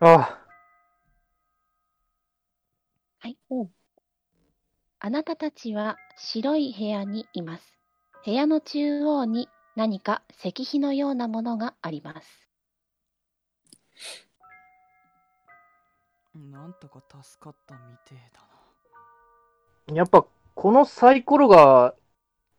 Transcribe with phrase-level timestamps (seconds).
[0.00, 0.40] あ
[3.18, 3.38] はい。
[4.98, 7.78] あなたたちは白い部屋にいます。
[8.24, 12.48] 部屋の中央に何か石碑のようなものがあります。
[16.34, 18.40] なんとか助かったみてえだ
[19.90, 21.94] あ、やっぱこのサイコロが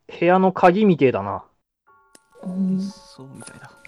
[0.07, 1.45] 部屋の鍵みてえだな。
[2.43, 2.83] うんな。
[2.83, 3.84] そうみたいだ。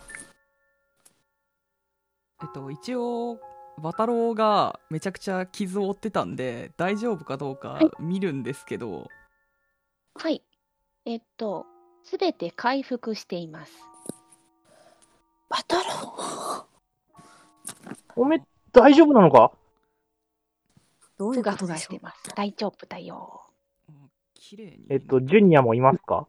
[2.41, 3.39] えっと、一応、
[3.79, 9.07] バタローがめちゃくちゃ傷を負ってたんで、大丈夫かどうかはい見るんですけど、
[10.15, 10.43] はい。
[11.05, 11.65] えっと、
[12.03, 13.73] すべて回復しています。
[15.49, 16.67] バタロ
[18.15, 19.51] おめ、大丈夫なのか？
[21.17, 22.31] どういうふがふことでしてます。
[22.35, 23.43] 大丈夫だよ。
[23.89, 23.95] うん
[24.33, 24.85] 綺麗に。
[24.89, 26.27] えっと、ジュニアもいますか？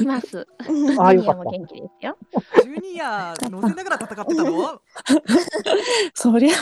[0.00, 0.46] います。
[0.58, 2.16] あジュニアよかったも元気ですよ。
[2.62, 4.82] ジュニア乗せながら戦ってたの？
[6.14, 6.56] そりゃ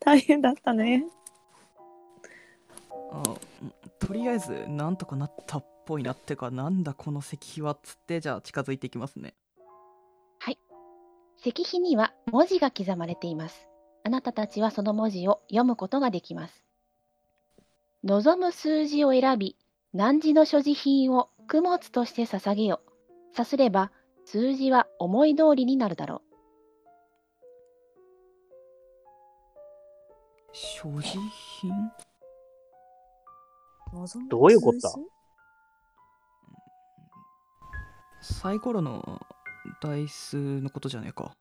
[0.00, 1.06] 大変だったね。
[3.98, 9.34] とりあえずなんとかなったっぽいなってかなんだこの石碑はっつってじゃあ近づいていきますね
[11.44, 13.66] 石碑には文字が刻まれています。
[14.04, 16.62] あなたたちはその文字を読むことができます。
[18.04, 19.56] 望む数字を選び、
[19.92, 22.80] 汝の所持品を供物として捧げよ。
[23.36, 23.92] さすれば、
[24.24, 26.22] 数字は思い通りになるだろ
[30.54, 31.18] 所持
[31.60, 31.70] 品？
[34.30, 34.98] どういうこと数
[38.22, 39.20] 字サイコロの
[39.82, 41.32] ダイスのことじゃねえか。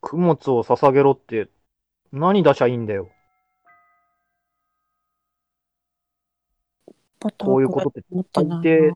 [0.00, 1.48] 供物を捧げろって、
[2.10, 3.08] 何出しゃいいんだよ。
[7.38, 8.94] こういうことって、持ってない大な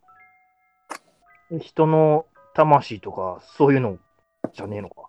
[1.55, 3.99] 抵、人の魂とか、そういうの
[4.53, 5.09] じゃねえのか？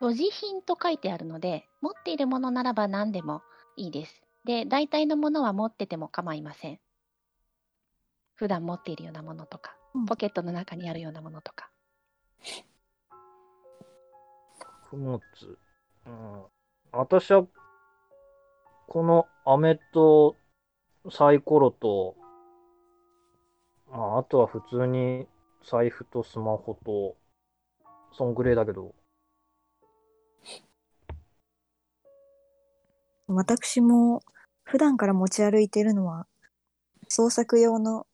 [0.00, 0.12] う。
[0.12, 3.42] 所持品と書いてあるので、持っているものならば何でも
[3.76, 4.22] いいです。
[4.44, 6.78] で、大体のものは持ってても構いません。
[8.34, 11.70] 普段持っているようなものとか、うんポケットの中にあるようなものとか。
[14.90, 15.22] 供物。
[16.06, 16.44] うん。
[16.92, 17.44] 私は、
[18.88, 20.34] この飴と
[21.10, 22.16] サイコロと、
[23.92, 25.26] まあ、あとは普通に
[25.70, 27.14] 財布とスマホと、
[28.16, 28.94] そんぐらいだけど、
[33.26, 34.22] 私も
[34.64, 36.26] 普段から持ち歩いているのは
[37.08, 38.06] 創作用の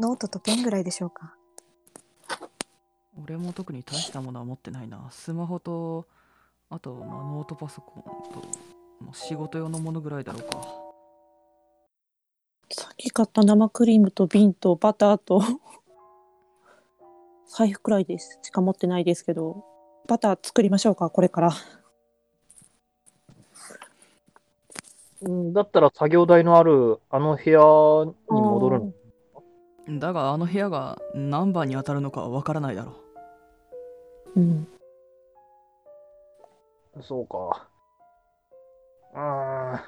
[0.00, 1.34] ノートとペンぐらいでしょうか。
[3.22, 6.06] 俺も特に大したものは持ってないなスマホと
[6.70, 8.71] あと、まあ、ノートパソコンと、
[9.02, 10.58] まあ、仕事用のものぐらいだろうか。
[12.70, 15.42] さっき買った生クリームと瓶とバターと。
[17.46, 18.38] 財布くらいです。
[18.42, 19.64] しか持ってないですけど。
[20.08, 21.50] バター作りましょうかこれから。
[25.22, 28.94] うんだったら作業台のあるあの部屋に戻る
[29.86, 29.98] の？
[30.00, 32.94] だがあの部屋が何番に当たるのかはわからないだろ
[34.34, 34.66] うん。
[37.00, 37.68] そうか。
[39.12, 39.80] うーん。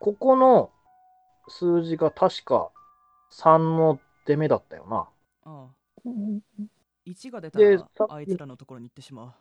[0.00, 0.70] ここの
[1.48, 2.70] 数字が確か
[3.32, 5.08] 3の出目だったよな。
[5.44, 5.70] ああ
[6.04, 6.40] うん
[7.06, 9.34] 1が出たらあいつらのところに行ってしま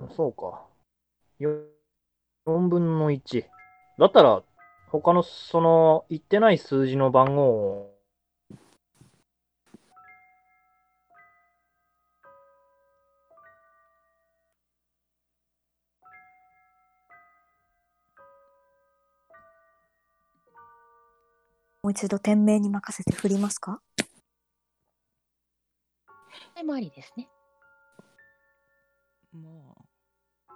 [0.00, 0.64] うそうか。
[1.38, 1.50] よ
[2.46, 3.44] 4分の1。
[3.98, 4.42] だったら、
[4.90, 7.97] 他のその言ってない数字の番号を、
[21.88, 23.80] もう一度店名に任せて振りますか？
[26.52, 27.26] それもありですね。
[29.32, 29.48] ま
[30.48, 30.52] あ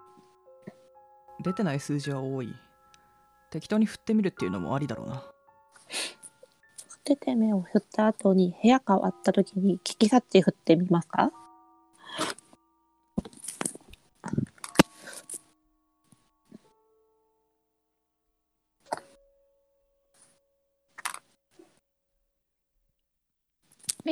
[1.42, 2.54] 出てない数字は多い。
[3.50, 5.22] 適当に振ってみるっていうのもありだろうな。
[7.04, 11.32] で手目を振った後に部屋変わった時に聞き去って振ってみますか？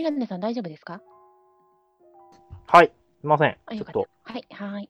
[0.00, 1.02] メガネさん大丈夫ですか？
[2.66, 3.56] はい、すいません。
[3.66, 4.08] あ、ちょっと、。
[4.22, 4.88] はい、はい。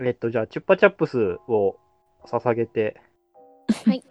[0.00, 1.76] えっと、じゃあ、チュッパチャップスを
[2.24, 3.00] 捧げて、
[3.84, 4.02] はい。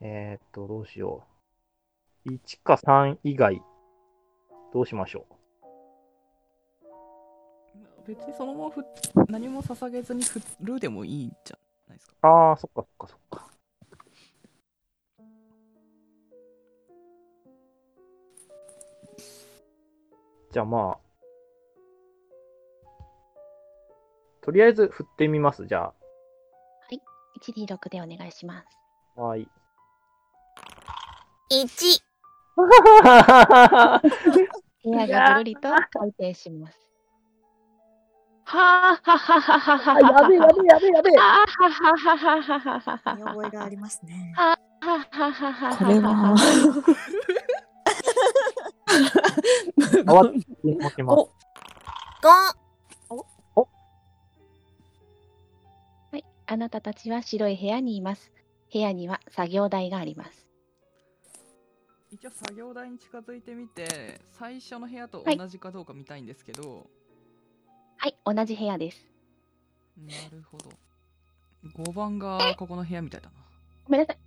[0.00, 1.26] えーっと、どうしよ
[2.24, 2.28] う。
[2.30, 3.60] 1か3以外、
[4.72, 5.26] どうしましょ
[8.06, 8.84] 別にそのままふ
[9.28, 12.26] 何も捧げずに振るでもいいんじゃないですかう。
[12.26, 13.43] ああ、そっかそっかそっか。
[20.54, 20.98] じゃあまあ、
[24.40, 25.82] とりあえず振ってみます、じゃあ。
[25.86, 25.92] は
[26.92, 27.00] い。
[27.40, 28.68] 126でお願いします。
[29.16, 29.48] はい。
[31.50, 32.02] 1。
[34.84, 36.78] いやがぐるりと回転します。
[38.44, 40.00] はあははははは。
[40.00, 41.16] やべえやべえやべえやべえ。
[41.16, 42.90] ははははははは。
[42.96, 44.32] は覚えがありますね。
[44.36, 45.76] ははははは。
[45.76, 46.36] これは。
[50.04, 51.20] 慌てて持ちます。
[52.22, 53.26] 5、
[56.12, 58.30] はい、あなたたちは白い部屋にいます。
[58.72, 60.46] 部屋には作業台があります。
[62.10, 66.86] 一応作業台に近づいてみて最初の部屋とはい同じかどうか見たいんですけど、
[67.96, 69.04] はい、同じ部屋です。
[69.96, 70.70] なるほど
[71.76, 73.34] 5番がここの部屋みたいだな
[73.84, 74.18] ごめんなさい。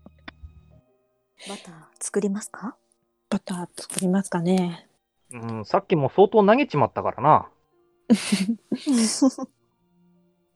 [1.49, 2.75] バター作りますか？
[3.29, 4.86] バター作りますかね。
[5.31, 7.49] うん、さっきも相当投げちまったからな。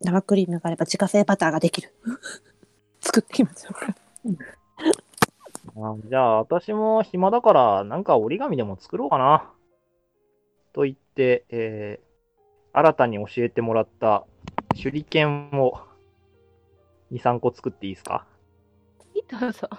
[0.02, 1.94] 生クリームがあれば自家製バターができる。
[3.02, 3.94] 作ってみましょうか。
[5.76, 9.52] あじゃあ、私も暇だから、なんか折り紙でも作ろうかな。
[10.74, 14.26] と言って、えー、新たに教えてもらった
[14.82, 15.80] 手裏剣を
[17.12, 18.26] 2、3個作っていいですか？
[19.40, 19.70] どうぞ。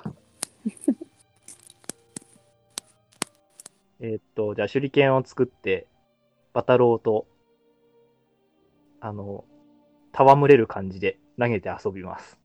[4.04, 5.86] えーっと、じゃあ手裏剣を作って、
[6.52, 7.24] バタロウと、
[9.00, 9.44] あの、
[10.12, 12.36] 戯れる感じで投げて遊びます。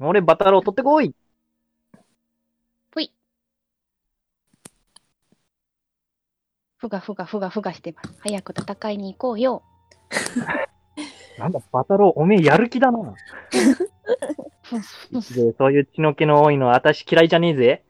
[0.00, 1.14] 俺、バタロウ取ってこい
[2.90, 3.12] ぷい。
[6.78, 8.14] ふがふがふがふがしてます。
[8.20, 9.62] 早く戦いに行こうよ。
[11.38, 13.14] なんだ、バタロウ、おめえやる気だな。
[15.58, 17.84] そういう血の気の多いの、私嫌いじゃねえぜ。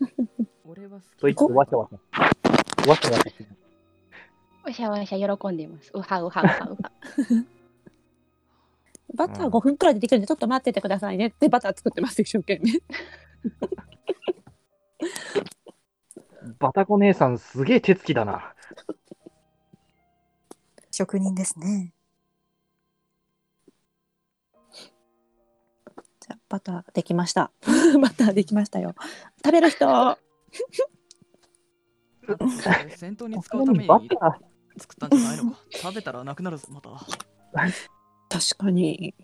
[0.64, 2.88] 俺は好きと言って、わしゃわしゃ。
[2.88, 3.62] わしゃわしゃ。
[4.64, 5.90] わしゃわしゃ喜んでます。
[5.94, 6.92] うはうはうはうは。
[9.14, 12.80] バター5分くらいでできるんで、ちょっと待っててくださいねってバター作ってます、一生懸命。
[16.58, 18.54] バタコ姉さん、すげえ手つきだな。
[20.90, 21.92] 職人ですね。
[26.22, 27.50] じゃあ、バターできました。
[28.00, 28.94] バターできましたよ。
[29.44, 30.16] 食べる人
[32.90, 34.38] 戦闘に使うためにバタ
[34.78, 36.90] 作ったんじゃないのか食べたらなくなるぞまた
[38.28, 39.16] 確かに。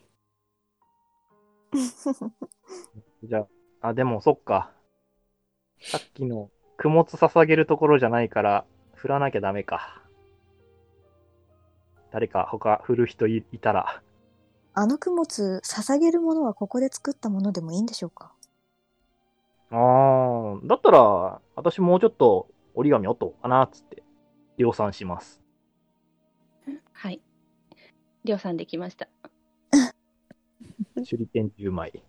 [1.73, 3.29] ー。
[3.29, 3.47] じゃ
[3.81, 4.73] あ、あ、でもそっか。
[5.81, 6.51] さっきの、
[6.83, 8.65] 供物捧げるところじゃないから、
[8.95, 10.03] 振らなきゃダメか。
[12.11, 14.03] 誰か他振る人いいたら。
[14.81, 18.33] あの供物、捧げるものはここで作ったものでもいいんでしょうか？
[19.73, 22.47] あー、だったら、私もうちょっと
[22.77, 24.05] 折り紙折っとこうかな、つって、
[24.57, 25.41] 量産します。
[26.93, 27.21] はい。
[28.23, 29.09] りょうさんできました。
[31.05, 32.05] 手裏剣10枚。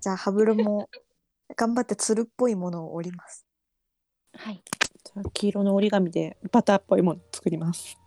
[0.00, 0.88] じゃあ、ハブロも
[1.54, 3.46] 頑張ってつるっぽいものを折ります。
[4.32, 4.64] はい。
[5.04, 8.00] じゃあ黄色の折り紙でバターっぽいもの作ります。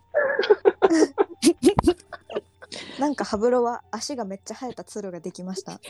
[2.98, 5.80] なんかハブロは足がめっちゃ生えたつるができました。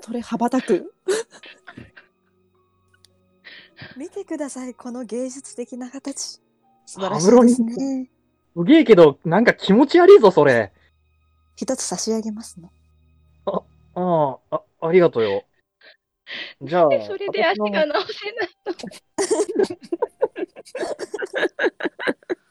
[0.00, 0.92] それ羽ばたく。
[3.96, 6.40] 見てください、この芸術的な形。
[6.86, 8.10] 素晴らしいですね。
[8.56, 10.72] すげえけど、なんか気持ち悪いぞ、それ。
[11.56, 12.70] 一つ差し上げますね。
[13.46, 13.62] あ
[13.94, 15.44] あ、あ、ありがとうよ。
[16.62, 18.74] じゃあ、 それで足が直せないの。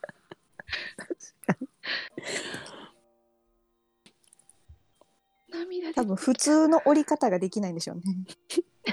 [5.52, 8.02] 涙出て多分普通の折り方ができないんでしょうね。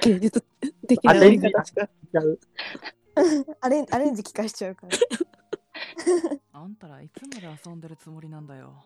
[0.02, 0.44] 芸術
[0.88, 1.90] 的なあ折り方しか。
[3.62, 4.98] アレンアレンジ聞かしちゃうから。
[6.54, 8.86] あんたらいつまで遊んでるつもりなんだよ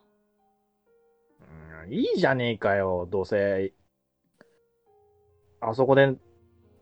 [1.85, 3.73] うんいいじゃねえかよ、どうせ。
[5.59, 6.15] あそこで、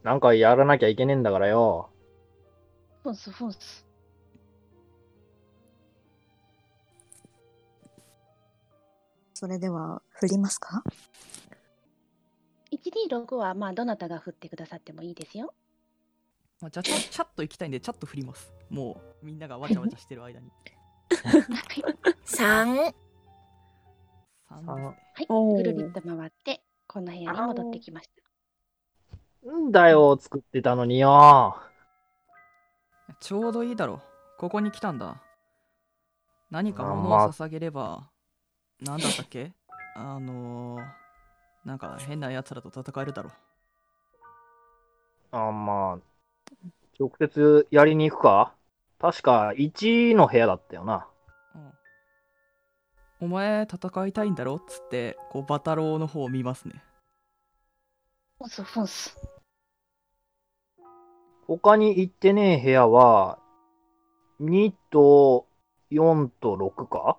[0.03, 1.89] なんかやらなきゃいけねえんだからよ。
[3.03, 3.85] ふんすふんす。
[9.41, 10.83] それでは振りますか
[12.71, 15.51] ？1D6 はまあどなたが振ってくださってもいいですよ。
[16.61, 18.53] まあ、じゃあチャチャッと行きたいんでチャッと振ります。
[18.69, 20.51] もうみんながわちゃわちゃしてる間に。
[21.09, 22.95] 3、3ですね。
[24.51, 25.25] はい。
[25.27, 25.57] おー。
[25.57, 28.09] ぐるりっと回って、この部屋に戻ってきまし
[29.43, 29.51] た。
[29.51, 31.57] んだよ、作ってたのによ。
[33.19, 34.03] ちょうどいいだろ。
[34.37, 35.19] ここに来たんだ。
[36.51, 38.11] 何か物を捧げれば
[38.81, 39.51] 何だったっけ？
[39.95, 40.83] あのー、
[41.65, 43.31] なんか変な奴らと戦えるだろ
[45.31, 46.67] あ、まあ、
[46.99, 48.53] 直接やりに行くか？
[48.99, 51.07] 確か1の部屋だったよな。
[51.55, 51.71] うん。
[53.21, 54.55] お前戦いたいんだろ？
[54.55, 56.83] っつってこうバタローの方を見ますね。
[58.37, 59.17] フォンスフォンス。
[61.47, 63.39] 他に行ってねえ部屋は、
[64.41, 65.47] 2と
[65.91, 67.17] 4と6か？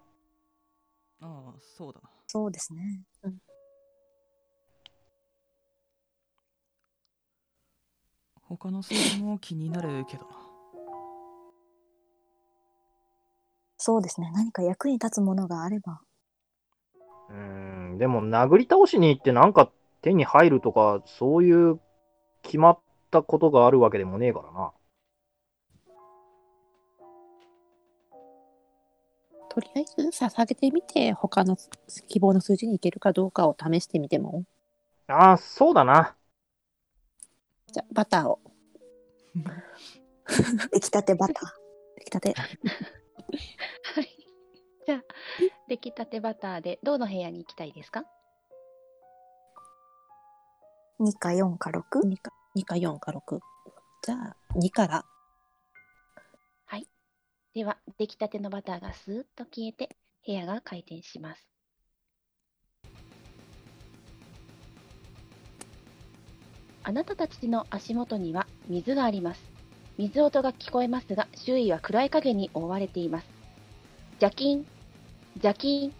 [1.23, 3.03] ああそうだなそうですね。
[8.43, 10.31] 他の数字も気になるけどな
[13.79, 14.31] そうですね。
[14.35, 16.03] 何か役に立つものがあれば。
[17.31, 17.37] うー
[17.95, 19.71] ん、でも殴り倒しに行ってなんか
[20.03, 21.81] 手に入るとか、そういう
[22.43, 22.79] 決まっ
[23.11, 24.73] たことがあるわけでもねえからな。
[29.53, 31.59] とりあえず捧げてみて他の
[32.09, 34.45] 希望の数字にいけるかどうかを試してみても
[35.09, 36.17] ああ、そうだな。
[37.71, 38.41] じゃあバターを
[40.73, 41.49] 出来たてバター。
[41.99, 42.47] 出来たては
[44.01, 44.09] い。
[44.87, 45.03] じゃあ、
[45.69, 48.05] 出来たてバターで、どの部屋に行きたいですか
[50.99, 51.83] ？2か4か 6?
[52.07, 53.39] 2か2か4か6
[54.03, 55.05] じゃあ2から
[57.55, 59.95] では、出来たてのバターがスーッと消えて、
[60.27, 61.47] 部屋が回転します。
[66.83, 69.53] あなたたちの足元には水があります。
[69.99, 73.27] 水音が聞こえますが、周囲は暗い影に覆われています。
[74.19, 74.67] ジャキン、
[75.37, 75.93] ジャキン、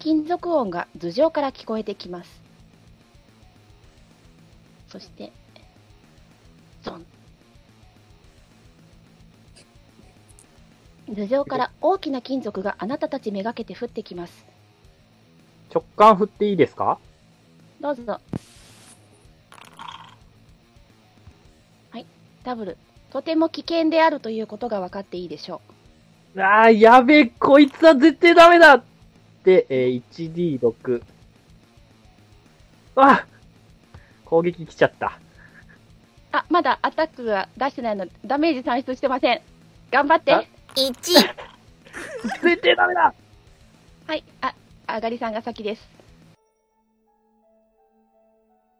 [0.00, 2.42] 金属音が頭上から聞こえてきます。
[4.88, 5.30] そして、
[6.82, 7.19] ゾン。
[11.10, 14.44] 頭上から大きな金属があなたたちめがけて降ってきます。
[15.72, 16.98] 直感振っていいですか？
[17.80, 18.20] どうぞ。
[21.90, 22.06] はい、
[22.44, 22.76] ダブル。
[23.10, 25.60] とても危険であるということが分かっていいでしょ
[26.36, 28.82] ああ、やべえ、こいつは絶対ダメだ
[29.42, 30.02] で、えー
[30.60, 31.02] 1D6。
[32.96, 33.26] あ
[34.24, 35.06] 攻撃来ちゃった。
[35.06, 35.10] う。
[36.32, 39.40] あ、まだアタックが出してないので、ダメージ算出してません。
[39.90, 40.32] 頑張って。
[40.32, 40.92] あ1。
[42.42, 43.14] 絶対ダメだ
[44.06, 44.54] はい、あ、
[44.86, 45.88] あがりさんが先です。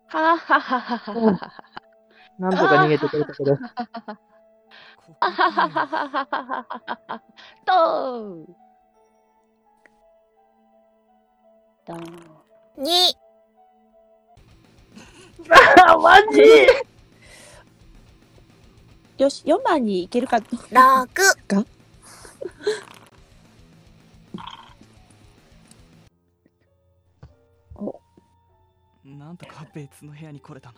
[0.08, 1.70] はぁはははは。
[2.38, 3.58] なんとか逃げてくれたけど。
[5.20, 7.22] あははははははは。
[7.64, 8.46] とー。
[11.86, 11.98] どん。
[12.78, 13.14] 2。
[15.86, 16.40] あマジ？
[19.18, 21.06] よし、4番に行けるかどか。
[29.04, 30.76] なんとか別の部屋に来れたな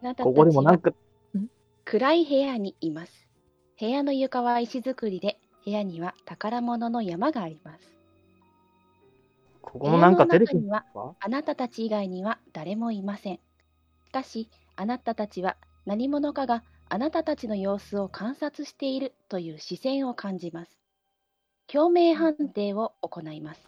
[0.00, 0.92] あなたたちここでもなんか、
[1.84, 3.28] 暗い部屋にいます。
[3.80, 7.94] 部屋の床は石造りで、部屋には宝物の山があります。
[9.62, 13.40] ここもなんかテレビ部屋の中にはかあなたたち以外には誰もいません。
[14.06, 15.56] しかし、あなたたちは
[15.86, 16.62] 何者かが
[16.94, 20.78] あなたたちの様子を観察しているという視線を感じます。
[21.66, 23.66] 共鳴判定を行います。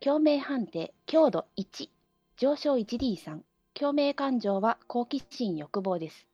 [0.00, 1.88] 共鳴判定、強度1、
[2.36, 3.42] 上昇 1D3、
[3.74, 6.26] 共鳴感情は好奇心欲望です。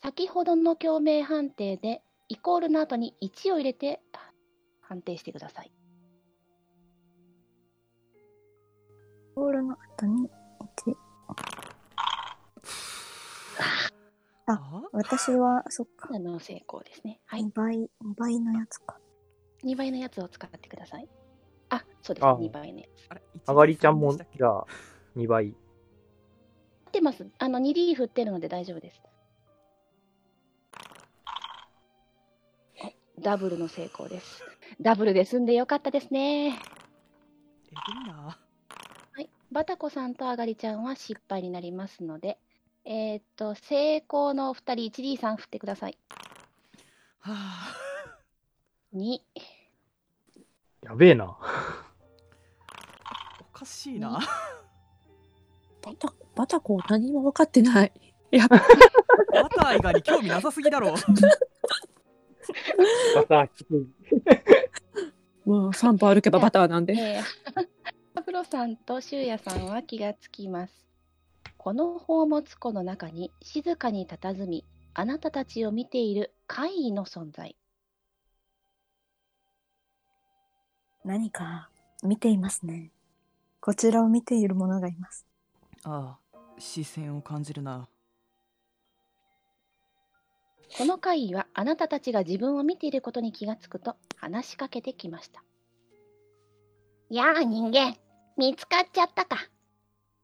[0.00, 4.00] 先ほどの共鳴判定で、イコールの後に1を入れて
[4.82, 5.72] 判定してください。
[9.34, 10.28] ボールの後に
[10.86, 11.05] 1。
[14.46, 16.08] あ私は、そっか。
[16.12, 17.20] あの成功ですね。
[17.26, 17.50] はい2。
[17.50, 18.98] 倍、2倍のやつか。
[19.64, 21.08] 2倍のやつを使ってください。
[21.68, 23.50] あ、そうですね、あ2倍のやつ。
[23.50, 24.66] あがりちゃんも、一じゃあ、
[25.16, 25.48] 2倍。
[25.48, 27.28] 合ってます。
[27.38, 29.02] あの、2D 振ってるので大丈夫です。
[33.18, 34.44] おダブルの成功です。
[34.80, 36.48] ダブルで済んでよかったですね。
[36.48, 38.38] えぐいな
[39.12, 39.30] はい。
[39.50, 42.38] バタコさんとあがりちゃんは失敗になりますので、
[42.88, 45.98] えーっと、成功の2人、1D3 振ってください。
[47.18, 47.76] はあ。
[48.94, 49.18] 2、
[50.82, 51.36] やべえな。
[53.40, 54.20] おかしいな。
[55.82, 57.92] バタバタコ何も分かってない。
[58.30, 60.94] いやバター以外に興味なさすぎだろ。
[63.16, 63.88] また、きつい。
[65.44, 66.92] もう3歩歩けばバターなんで。
[66.92, 67.66] えー、
[68.14, 70.85] パブロさんとシュウヤさんは気がつきます。
[71.66, 77.56] この宝物庫の中に静かに佇み、あなたたちを見ている怪異の存在。
[81.04, 81.68] 何か
[82.04, 82.92] 見ていますね。
[83.58, 85.26] こちらを見ている者がいます。
[85.82, 87.88] ああ視線を感じるな
[90.78, 95.42] この怪異はあなたたちが自分を見ていることに気がつくと話しかけてきました。
[97.10, 97.96] やあ人間、
[98.36, 99.38] 見つかっちゃったか。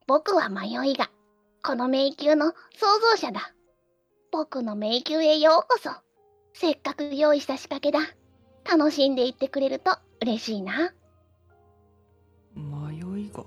[0.06, 1.10] 僕は迷いが、
[1.64, 3.54] この迷宮の創造者だ。
[4.32, 5.90] 僕の迷宮へようこそ。
[6.54, 8.00] せっかく用意した仕掛けだ。
[8.68, 10.92] 楽しんでいってくれると嬉しいな。
[12.56, 13.44] 迷いが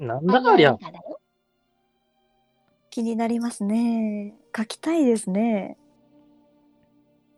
[0.00, 0.76] なんだありゃ
[2.90, 4.34] 気になりますね。
[4.56, 5.78] 書きたいですね。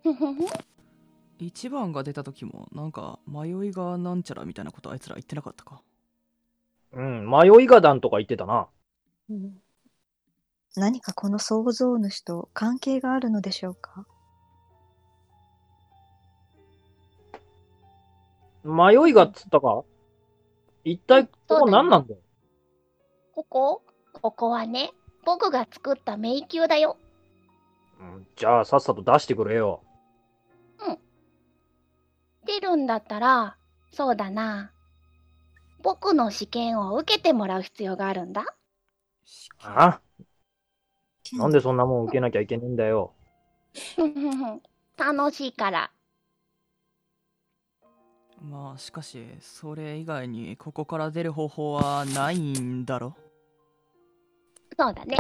[0.03, 0.45] ふふふ
[1.39, 5.83] 一番が出た時もなんか迷いがなんちゃらみたいなことあいつら言ってなかったか
[6.93, 8.69] うん、迷いが団とか言ってたな。
[9.31, 9.61] うん
[10.77, 14.07] 何かこの創造主と関係があるのでしょうか？
[18.63, 19.83] 迷いがっつったか？
[20.85, 22.21] 一体ここ何なんだよ？
[23.35, 23.83] ここ？
[24.13, 24.93] ここはね、
[25.25, 26.97] 僕が作った迷宮だよ。
[28.01, 29.83] うんじゃあさっさと出してくれよ。
[32.47, 33.57] 出るんだったら、
[33.91, 34.71] そうだな。
[35.83, 38.45] 僕の試験を受けてもらう必要があるんだ。
[39.63, 40.01] あ？
[41.33, 43.13] なんでそんなもん受けなきゃいけねえんだよ。
[43.97, 44.61] ふふふ
[44.97, 45.91] 楽しいから。
[48.41, 53.15] まあしかしそれ以外にここから出る方法はないんだろ？
[54.79, 55.17] そうだね。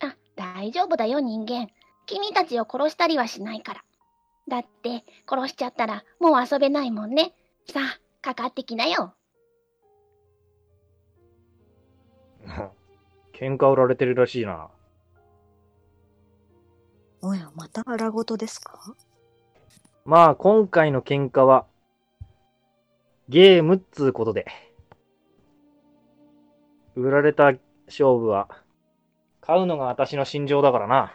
[0.00, 1.68] あ、大丈夫だよ人間。
[2.06, 3.84] 君たちを殺したりはしないから。
[4.48, 7.32] だって、殺しちゃったらもう遊べないもんね。
[7.66, 9.14] さあ、かかってきなよ。
[13.34, 14.70] 喧嘩売られてるらしいな。
[17.20, 18.96] おや、また荒事ですか？
[20.06, 21.66] まあ今回の喧嘩は
[23.28, 24.46] ゲームっつうことで。
[26.94, 27.52] 売られた
[27.86, 28.48] 勝負は
[29.42, 31.14] 買うのが私の心情だからな。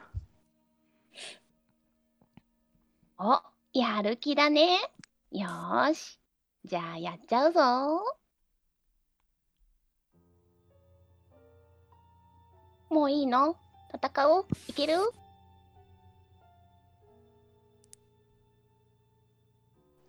[3.17, 3.41] お、
[3.74, 4.78] やる気だね。
[5.32, 6.18] よーし。
[6.65, 7.62] じゃあやっちゃうぞ。
[12.89, 13.56] もういいの？
[13.93, 14.95] 戦おういける？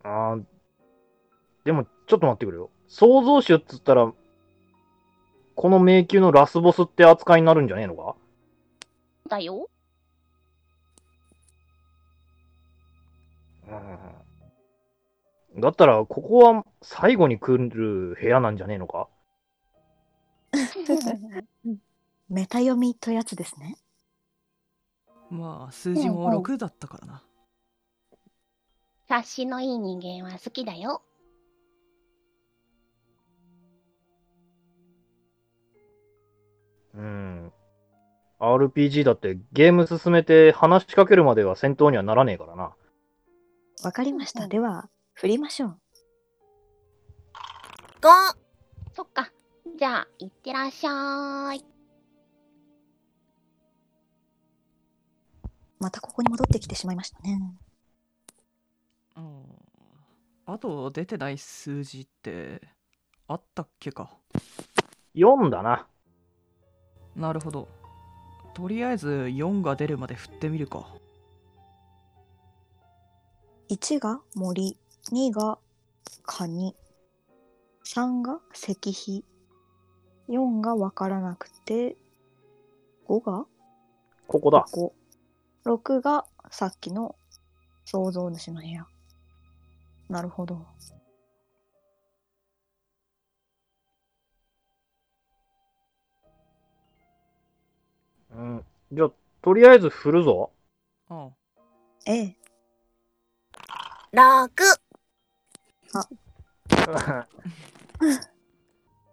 [0.03, 0.45] あー
[1.65, 2.71] でもちょっと待ってくれよ。
[2.89, 4.13] 創造主っつったら、
[5.55, 8.17] この迷宮のラスボスって扱いになるんじゃねえのか？
[9.29, 9.69] だよ。
[13.69, 14.20] うん
[15.61, 19.09] だったら、ここは最後に来る部屋なんじゃねえのか？
[22.29, 23.77] メタ読みとやつですね。
[25.31, 27.23] まあ数字もうんうん6だったからな
[29.09, 31.03] 察しのいい人間は好きだよ。
[36.95, 37.53] うん。
[38.41, 42.75] RPG だってゲーム進めて話しかけるまでは戦闘にはならねえからな。
[43.83, 44.45] わかりました。
[44.45, 44.89] うんでは、
[45.21, 45.79] 振りましょう。
[48.95, 49.31] そっか。
[49.79, 51.63] じゃあ、いってらっしゃい。
[55.79, 57.39] またここに戻ってきてしまいましたね。
[59.19, 59.43] うん
[60.47, 62.63] あと出てない数字って
[63.29, 64.11] あったっけか
[65.15, 65.87] 4だな。
[67.15, 67.69] なるほど
[68.55, 70.87] とりあえず4が出るまで振ってみるか
[73.69, 75.59] 1が森、2が
[76.23, 76.77] カニ、
[77.85, 79.25] 3が石碑、
[80.29, 81.97] 4がわからなくて、
[83.09, 83.47] 5が
[84.29, 84.65] ここだ。
[84.71, 84.95] こ
[85.65, 87.17] こ、6がさっきの
[87.85, 88.87] 創造主の部屋。
[90.09, 90.65] なるほど。
[98.33, 98.65] うん。
[98.93, 99.11] じゃあ、
[99.43, 100.53] とりあえず振るぞ。
[101.09, 101.31] あ
[102.07, 102.37] ええ、
[105.93, 106.09] 六。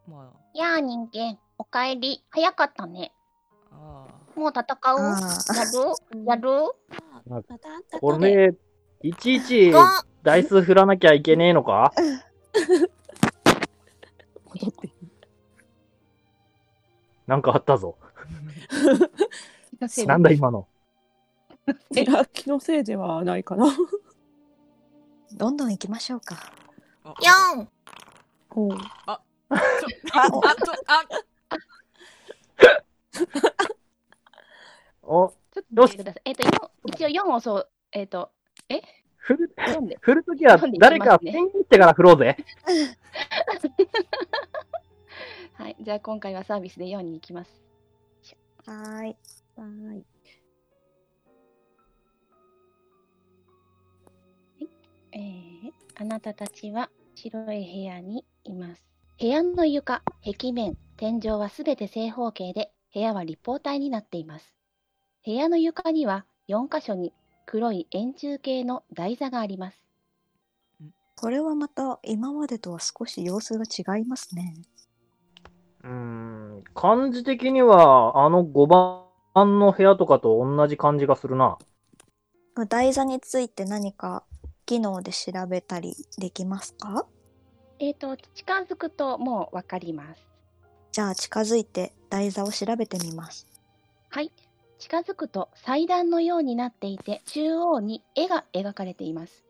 [0.07, 1.37] まやあ、人間。
[1.57, 2.23] おかえり。
[2.29, 3.13] 早かったね。
[3.71, 4.99] ああもう戦う？
[4.99, 5.19] あ
[6.25, 6.49] やる？
[7.25, 7.45] やる？
[7.99, 8.55] これ、
[9.01, 9.79] いちいち五。
[10.23, 11.93] ダイス振らなきゃいけねえのか？
[14.45, 14.89] 戻って
[17.25, 17.97] なんかあったぞ。
[20.05, 20.67] なんだ今の？
[21.93, 23.65] 開きのせいではないかな。
[25.33, 26.37] どんどん行きましょうか。
[27.07, 27.67] あ四。
[28.49, 28.71] ほう
[29.05, 29.57] あちょ
[30.13, 31.03] ああちょあ
[35.03, 36.21] お、ちょっと待ってください。
[36.25, 38.31] えっ、と、四一応4をそう、えっ、と、
[39.15, 39.97] 振る、4で。
[40.01, 42.35] 振るときは誰かペン切ってから振ろうぜ。
[45.53, 45.77] はい。
[45.79, 47.63] じゃあ今回はサービスで4に行きます。
[48.65, 49.15] はーい。
[49.55, 50.05] はーい。
[55.13, 55.47] えー
[55.99, 58.85] あなたたちは白い部屋にいます。
[59.19, 64.53] 部屋の床、壁面、天井はすべて正方形で、部屋は立方体になっています。
[65.25, 67.13] 部屋の床には4箇所に
[67.47, 69.81] 黒い円柱形の台座があります。
[71.15, 74.53] これはまた今までとは少し様子が違いますね。
[75.83, 78.67] うーん、感じ的には、あの5
[79.33, 81.57] 番の部屋とかと同じ感じがするな。
[82.69, 84.23] 台座について何か
[84.67, 87.07] 機能で調べたりできますか？
[87.79, 90.21] えっ、と、近づくともうわかります。
[90.91, 93.47] じゃあ近づいて台座を調べてみます。
[94.09, 94.31] はい。
[94.77, 99.45] 近づくと祭壇のようになっていて、中央に絵が描かれています。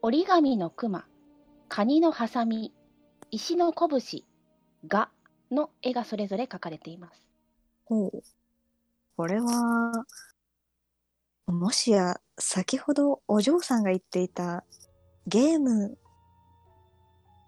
[0.00, 1.04] 折り紙の熊、
[1.68, 2.72] カニのハサミ、
[3.30, 4.22] 石の拳、
[4.86, 5.10] ガ
[5.50, 7.26] の絵がそれぞれ描かれています。
[7.84, 8.22] ほう。
[9.16, 10.04] これは、
[11.46, 14.64] もしや先ほどお嬢さんが言っていた
[15.26, 15.98] ゲーム、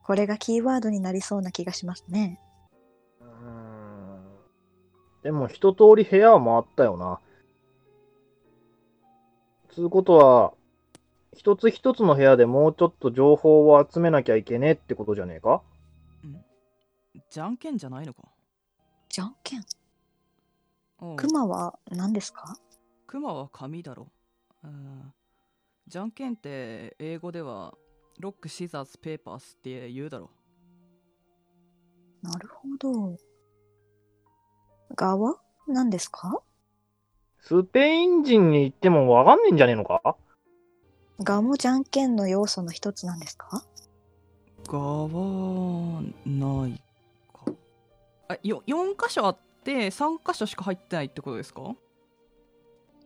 [0.05, 2.39] これがキーワードになりそうな気がしますね。
[3.21, 4.21] うーん。
[5.23, 7.21] でも一通り部屋は回ったよな。
[9.73, 10.53] つうことは、
[11.33, 15.63] 一つ一つの部屋でもうちょっと情報を集めなきゃいけねえってことじゃねえか？
[17.31, 18.23] じゃんけんじゃないのか？
[19.09, 19.65] じゃんけん？
[21.17, 22.57] クマは何ですか？
[23.15, 24.09] クマは紙だろ。
[24.65, 25.13] うん
[25.87, 27.73] じゃんけんって英語では
[28.19, 30.33] ロックシザーズペーパースって言うだろ。
[32.23, 33.17] なるほど。
[34.97, 35.37] ガは
[35.69, 36.43] 何ですか？
[37.39, 40.17] スペイン人に言ってもわかんねえんじゃねえのか？
[41.21, 43.63] ガもじゃんけんの要素の一つなんですか？
[44.67, 46.83] がはない
[47.33, 47.53] か。
[48.27, 51.77] あよ4箇所あって3箇所しか入ってないってことですか？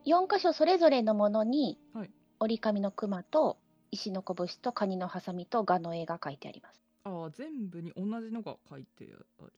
[0.04, 3.58] 4箇所それぞれのものに、はい折り紙の熊と
[3.90, 6.80] 石の拳とカニのハサミとガの絵が描いてあります。
[7.04, 9.08] ああ全部に同じのが書いて
[9.40, 9.52] ある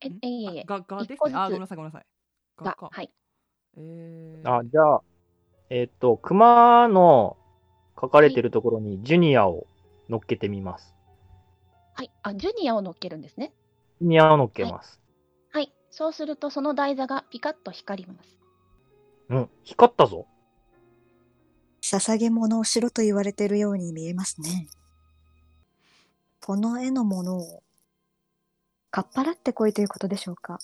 [0.00, 0.64] え、いえいえ。
[0.66, 2.06] あががですねあごめんなさいごめんなさい
[2.56, 3.10] がか、がはい。
[3.76, 5.02] えー、あ、じゃあ、
[5.70, 7.36] えっと、熊の
[8.00, 9.66] 書かれてるところにジュニアを
[10.08, 10.94] 乗っけてみます。
[11.94, 12.10] はい。
[12.22, 13.52] あ、ジュニアを乗っけるんですね。
[14.00, 15.00] ジュニアを乗っけます。
[15.52, 15.72] はい。
[15.90, 18.41] そうすると、その台座がピカッと光ります。
[19.28, 20.26] うん、光ったぞ。
[21.82, 24.68] 捧げ物をしろと言われているように見えますね。
[26.40, 27.62] この絵のものを、
[28.90, 30.58] かっぱらってこいということでしょうか？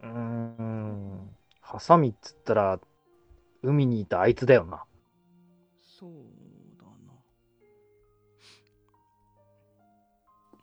[0.00, 2.80] うーん、ハサミっつったら、
[3.62, 4.84] 海にいたあいつだよな。
[5.82, 6.12] そう
[6.78, 7.12] だな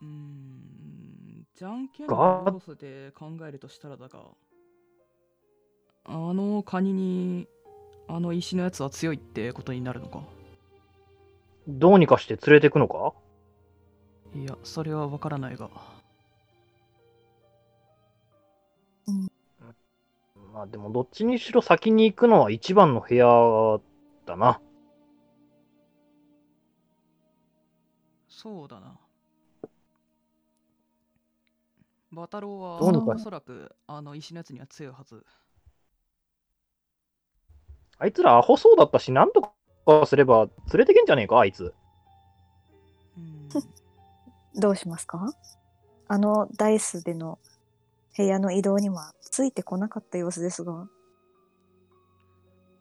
[0.00, 4.20] うーんじゃんけんのが要素で考えるとしたらだが
[6.08, 7.48] あのカニに
[8.08, 10.20] あの石のやつは強いってことになるのか？
[11.66, 13.12] どうにかして連れてくのか？
[14.34, 15.68] いやそれはわからないが。
[20.52, 23.80] まあでもどっちにしろ先に行くのは一番の部屋
[24.26, 24.60] だな。
[28.28, 28.96] そうだな。
[32.12, 35.24] バタローはおそらくあの石のやつには強いはず
[37.98, 41.74] あいつらアホそうだったし、なんとかすれば連れてけんじゃねえか、あいつ。
[43.16, 43.48] うん
[44.60, 45.34] どうしますか？
[46.08, 47.38] あのダイスでの
[48.16, 50.88] 部屋の移動にはついてこなかった様子ですが。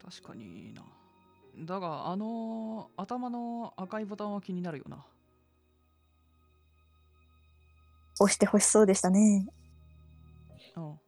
[0.03, 0.83] 確かにな
[1.65, 5.03] だがあの頭の赤いボタンは気になるよな
[8.19, 9.47] 押してほしそうでしたね。
[10.77, 10.99] うん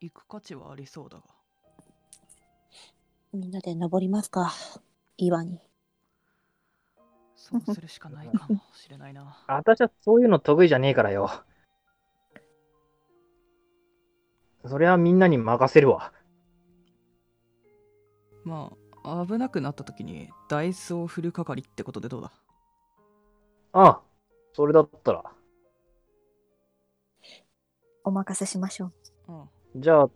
[0.00, 1.24] 行く価値はありそうだが
[3.32, 4.52] みんなで登りますか。
[5.18, 5.60] 岩に。
[7.34, 11.30] そうするしかないかもしれないな 私はそういうの得意じゃねえからよ。
[14.64, 16.12] それはみんなに任せるわ。
[18.44, 18.72] ま
[19.04, 22.32] あ危なくなった時にダイスを振る係ってことでどうだ？
[23.72, 24.02] ああ、
[24.54, 25.24] それだったら。
[28.02, 28.86] お任せしましょ
[29.28, 29.32] う。
[29.32, 30.10] うんじゃあ、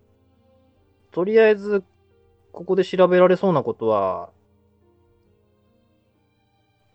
[1.11, 1.85] とりあえず、
[2.53, 4.31] ここで調べられそうなことは、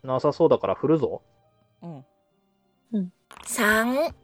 [0.02, 1.22] なさそうだから振るぞ。
[1.82, 2.04] うん
[3.44, 4.14] 3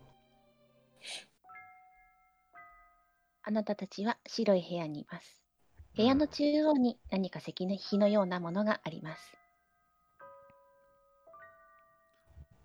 [3.44, 5.40] あなたたちは白い部屋にいます。
[5.96, 9.22] 部屋の中央に何か石の火のようなものがあります。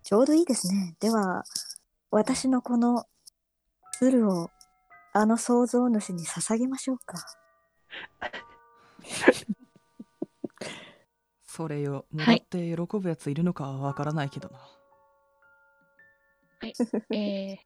[0.02, 0.96] ちょうどいいですね。
[1.00, 1.44] では、
[2.10, 3.06] 私のこの
[3.98, 4.50] 鶴を
[5.12, 7.18] あの創造主に捧げましょうか。
[11.44, 14.60] それよもらはいって喜ぶやついるのかはわからないけどな、
[17.10, 17.58] えー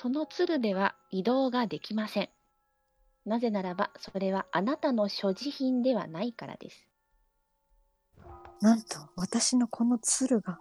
[0.00, 2.28] その鶴では移動ができません。
[3.26, 6.86] なぜならば、それはあなたの所持品ではないからです。
[8.60, 10.60] なんと私のこの鶴が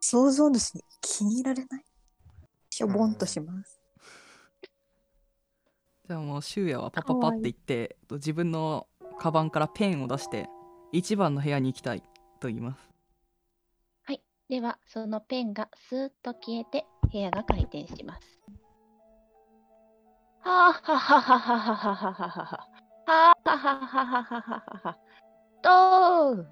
[0.00, 1.84] 創造主に気に入られない？
[2.68, 3.81] しょぼんとします。
[6.06, 8.86] じゃあもうシュウヤはパパパって言って自分の
[9.18, 10.48] カバンからペンを出して
[10.92, 12.02] 一番の部屋に行きたい
[12.40, 12.92] と言います
[14.52, 18.38] では、そのペンがスーッと消えて部屋が回転します。
[20.40, 22.68] はあはははははははははは。
[23.06, 24.98] はあははははははは。
[25.62, 26.44] とー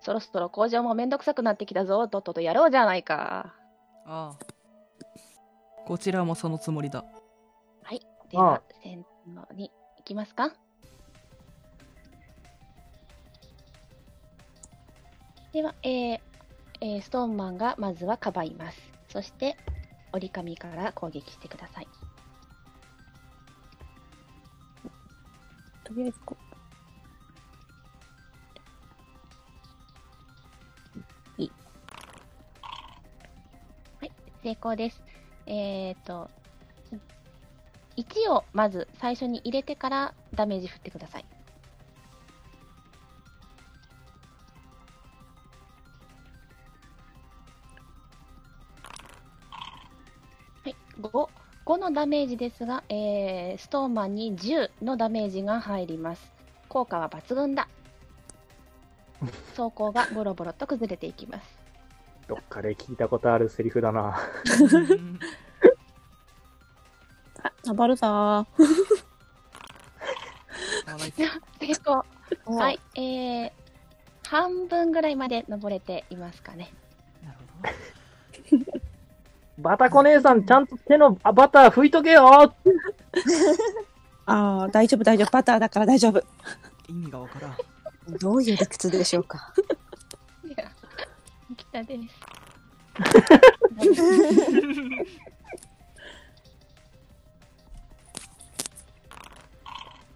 [0.00, 2.06] そろそろ工場もめんどくさくなってきたぞ。
[2.06, 3.54] とっととやろうじゃないか。
[4.04, 4.38] ああ
[5.86, 7.02] こちらもそのつもりだ
[8.34, 10.52] では、戦闘に行きますか？
[15.52, 16.20] では、えー
[16.80, 18.80] えーストーンマンがまずはかばいます。
[19.08, 19.56] そして、
[20.12, 21.88] 折り紙から攻撃してください。
[25.84, 26.36] とりあえずこ
[34.42, 35.00] 成功です。
[35.46, 36.28] えっ、と、
[37.96, 41.24] 1をまず最初に入れてからダメージ振ってください。
[50.64, 51.28] はい、5。
[51.66, 56.32] 5のダメージですが、えーストーンマンに10のダメージが入ります。
[56.68, 57.68] 効果は抜群だ。
[59.56, 61.58] 走行がボロボロと崩れていきます。
[62.26, 64.18] どっかで聞いたことあるセリフだな。
[67.74, 68.10] あ、ナバルザー。
[68.10, 68.46] あ
[70.86, 71.16] ナイス
[71.60, 72.04] 成功。
[72.46, 73.50] はい、えー、
[74.28, 76.72] 半分ぐらいまで登れていますかね。
[77.22, 77.38] なる
[78.50, 78.64] ほど
[79.58, 82.26] バタコ姉さん、ちゃんと手のあバター拭いとけよ
[84.26, 85.30] ああ、大丈夫大丈夫。
[85.30, 86.22] バターだから大丈夫。
[86.88, 87.56] 意味がわからん
[88.18, 89.54] どういう理屈でしょうか。
[90.44, 90.70] いや、
[91.56, 92.02] 北です。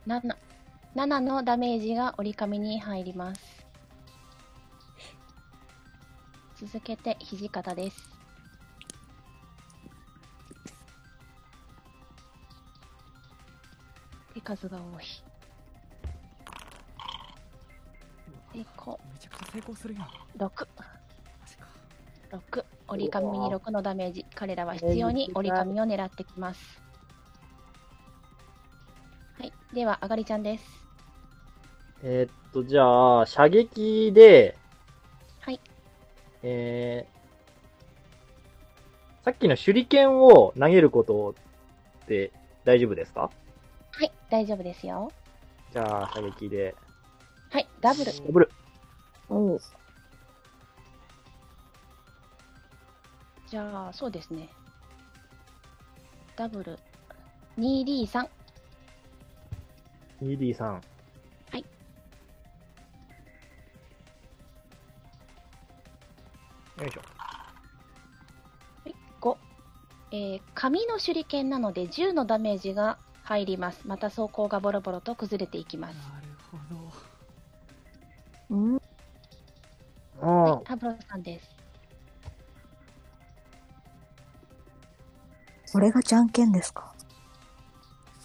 [0.09, 0.23] 7,
[0.97, 3.66] 7のダメージが折り紙に入ります。
[6.57, 8.09] 続けて土方です。
[14.33, 15.05] 手数が多い。
[18.55, 20.05] 成功めちゃくちゃ成功するやん
[20.38, 20.38] 6。
[20.38, 20.47] マ
[21.47, 21.66] ジか
[22.33, 26.88] 6折り紙に6のダメージ彼らは必要に折り紙を狙ってきますはい
[29.79, 30.64] ではあがりちゃんです。
[32.03, 34.59] えーっと、じゃあ、射撃で、
[35.38, 35.61] はい。
[36.43, 41.37] えー、さっきの手裏剣を投げること
[42.03, 42.33] って
[42.64, 43.31] 大丈夫ですか？
[43.93, 45.12] はい大丈夫ですよ。
[45.73, 46.75] じゃあ、射撃で。
[47.53, 48.12] はいダブル。
[48.12, 48.51] ダブル。
[49.29, 49.61] おう。
[53.47, 54.49] じゃあそうですね。
[56.35, 56.77] ダブル。
[57.61, 58.29] 2D3
[60.22, 60.64] 2D3。
[60.64, 60.81] は
[61.52, 61.64] い。
[66.81, 67.00] よいしょ。
[69.20, 69.37] 5
[70.12, 78.81] えー紙の手裏剣なので10のダメージが入りますまた走行がボロボロと崩れていきますなるほどうん、うん
[80.20, 81.54] はいハブロさんです
[85.72, 86.94] これがじゃんけんですか？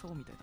[0.00, 0.40] そうみたいだ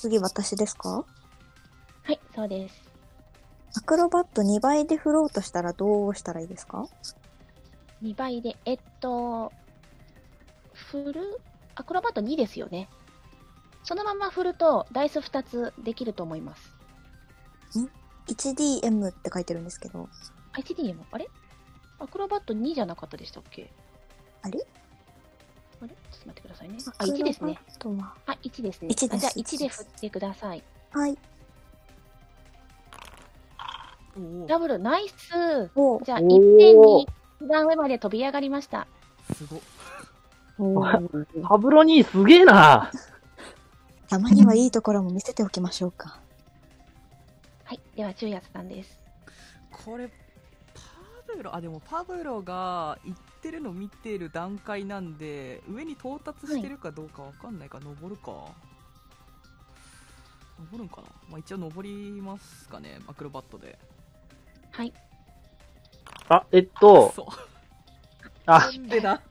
[0.00, 1.04] 次私ですか？
[2.02, 2.82] はいそうです
[3.76, 6.88] アクロバット2倍で振ろうとしたらどうしたらいいですか
[8.02, 9.52] ？2倍で、えっと、
[10.72, 11.40] 振る、
[11.74, 12.88] アクロバット2ですよね。
[13.84, 16.74] そのまま振ると、ダイス2つできると思います。
[18.26, 20.08] 1DM って書いてるんですけど。
[20.54, 20.98] HDM?
[21.10, 21.28] あれ？
[21.98, 23.70] アクロバット2じゃなかったでしたっけ？
[24.42, 24.58] あれ？
[25.80, 25.88] あれ？
[25.88, 26.78] ちょっと待ってくださいね。
[26.98, 27.58] あ、1ですね。
[28.26, 28.88] あ、1ですね。
[28.88, 30.62] 1ですあじゃあ1で振ってください。
[30.90, 31.18] はい。
[34.48, 37.08] ダブル、ナイスおじゃあ、おー1点に
[37.40, 38.88] 一番上まで飛び上がりました。
[39.32, 39.46] す
[40.56, 40.82] ご
[41.42, 42.90] パブロにすげえな
[44.08, 46.18] たまにはいいところも見せておきましょうか。
[47.62, 47.80] はい。
[47.94, 48.98] では、中也さんです。
[49.84, 50.10] これ
[51.36, 58.32] ブロあでもパブロが行ってるの見てる段階なんで上に到達してるかどうかわかんないか、登るか。
[60.58, 62.98] 登るんかな、まあ、一応登りますかね。
[63.06, 63.78] アクロバットで。
[64.72, 64.92] はい。
[66.28, 67.26] あ、えっと、そう。
[68.46, 68.58] あ。
[68.58, 69.22] な、んでだ？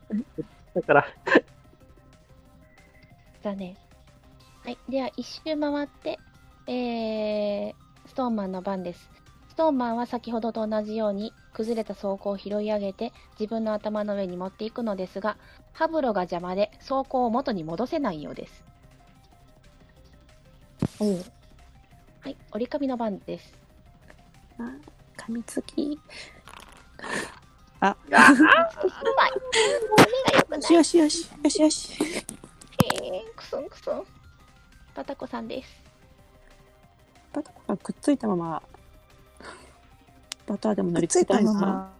[0.73, 1.07] だから、
[3.43, 3.75] だね。
[4.63, 4.77] はい。
[4.87, 6.17] では、一周回って、
[6.67, 7.73] えー、
[8.07, 9.09] ストーンマンの番です。
[9.49, 15.37] ストーンマンは先ほどと同じように、崩れた装甲を拾い上げて、自分の頭の上に持っていくのですが、
[15.73, 18.63] ハブロが邪魔で、装甲を元に戻せないようです。
[20.99, 21.23] おう
[22.19, 22.37] はい。
[22.51, 23.55] 折り紙の番です。
[24.59, 24.71] あ
[25.17, 25.81] 噛みつき。
[25.81, 25.97] う
[27.81, 27.91] まい。
[27.91, 27.97] もう
[30.29, 30.73] 目が良くない。
[30.75, 32.03] よしよしよしよし。
[32.03, 32.05] へ
[33.15, 34.03] え、くすんくすん。
[34.93, 35.81] バタコさんです。
[37.33, 38.61] バタコがくっついたまま、
[40.47, 41.53] バターでも乗りついたついな。
[41.53, 41.93] まま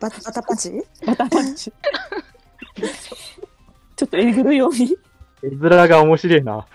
[0.00, 0.70] バタバタパンチ？
[1.04, 1.72] バターパンチ。
[3.96, 4.96] ちょっとえぐるように。
[5.42, 6.66] 絵面が面白いな。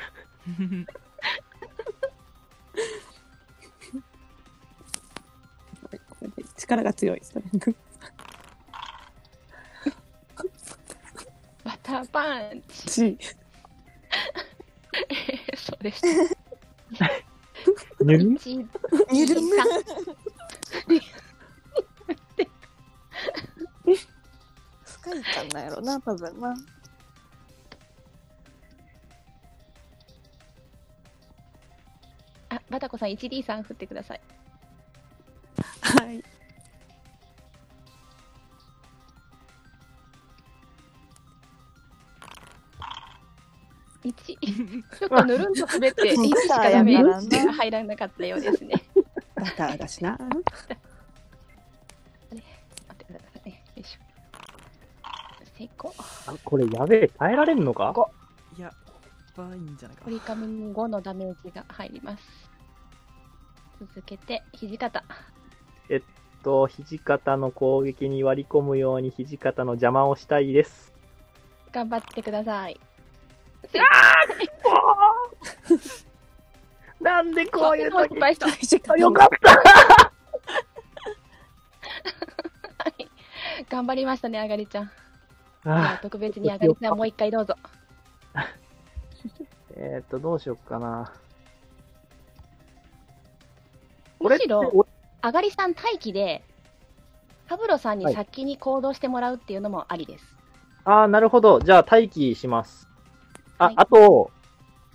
[6.58, 7.22] 力が強い。
[7.24, 7.44] そ れ
[11.64, 12.90] バターパンチ。
[12.90, 13.18] し
[15.56, 16.04] そうです。
[18.02, 18.68] ぬる一に
[20.88, 21.02] る
[23.86, 24.06] む三
[24.84, 26.56] 不快感なんやろな多分な
[32.50, 34.22] あ、バタコさん 1D3 振ってください。
[35.82, 36.24] はい。
[44.04, 44.14] 1。
[45.00, 47.22] ちょっとぬるんと滑って、 1しかダメが
[47.54, 48.84] 入らなかったようですね。
[49.42, 50.18] バターだしな。
[56.28, 57.94] あこれやべえ、耐えられんのか
[58.58, 58.72] いや
[59.36, 62.24] ばいんじゃないか折り紙に5のダメージが入ります。
[63.80, 65.04] 続けて、土方。
[66.44, 70.94] と、土方の攻撃に割り込むように土方の邪魔をしたいです。
[71.72, 72.80] 頑張ってください。
[77.02, 78.16] なんでこういう時。
[78.88, 79.50] あよかった
[82.84, 83.08] はい
[83.70, 84.92] 頑張りましたね、あがりちゃん。
[85.66, 87.56] あ特別にあがりちゃんもう一回どうぞ。
[89.76, 91.12] えっ、ー、と、どうしよっかな。
[94.20, 94.86] むしろ、お
[95.22, 96.44] あがりさん待機で、
[97.48, 100.38] ハブロさんに先に行動してもらうっていうのもありです。
[100.84, 101.60] ああ、なるほど。
[101.60, 102.88] じゃあ、待機します。
[103.58, 104.32] あ、はいあと、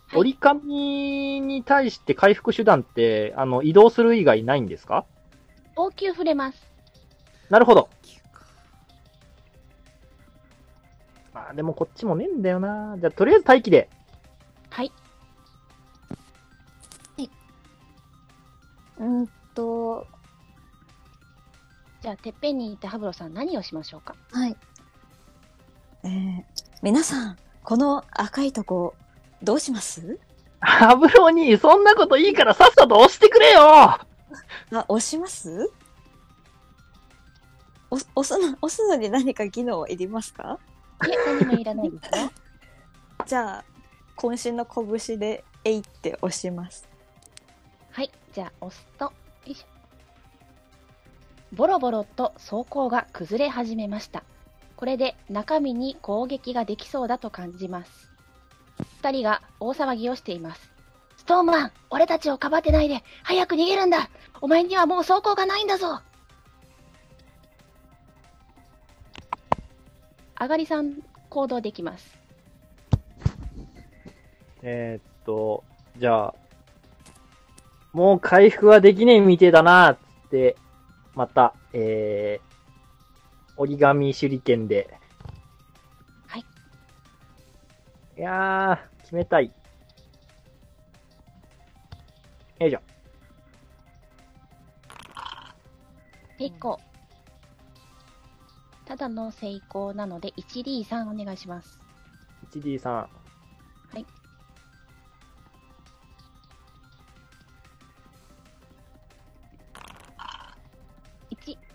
[0.09, 5.05] はい折り紙に対して回復手段って、あの、移動する以外ないんですか？
[5.75, 6.67] 応急触れます。
[7.51, 7.89] なるほど。
[11.35, 12.97] あーでもこっちもねえんだよな。
[12.99, 13.91] じゃあ、とりあえず待機で。
[14.71, 14.93] はい。
[18.99, 20.07] うんと
[22.01, 24.15] じゃあ、てっぺんにいたハブロさん何をしましょうか？
[24.33, 24.57] はい
[26.05, 26.43] えー、
[26.83, 28.95] 皆さんこの赤いとこ
[29.47, 30.19] どうします？
[30.61, 34.07] ハブロに、そんなこといいからさっさと押してくれよあ
[34.89, 35.71] 押します？
[37.89, 40.59] お押すの押すのに何か技能いりますか？
[41.07, 42.31] いえ、何もいらないですよ。
[43.25, 43.65] じゃあ
[44.17, 46.89] 渾身の拳で「えい」って押します
[47.93, 49.13] はい、じゃあ押すと、よ
[49.47, 49.67] いしょ。
[51.53, 54.25] ボロボロと装甲が崩れ始めました。
[54.75, 58.11] これで中身に攻撃ができそうだと感じます。
[58.79, 60.71] 二人が大騒ぎをしています。
[61.17, 64.11] ストーンマン、俺たちをかばってないで、早く逃げるんだ
[64.41, 66.01] お前にはもう装甲がないんだぞ
[70.37, 72.19] あがりさん、行動できます。
[74.63, 75.65] えーっと、
[75.97, 76.35] じゃあ、
[77.93, 80.57] もう回復はできねえみてえだな、つって、
[81.15, 84.91] また、えー、折り紙手裏剣で。
[88.19, 89.53] いやー、決めたい。
[92.59, 92.81] よいしょ。
[96.39, 96.81] 成功。
[98.87, 101.79] ただの成功なので 1D3 お願いします。
[102.55, 102.95] 1D さん。
[102.95, 103.09] は
[103.99, 104.07] い。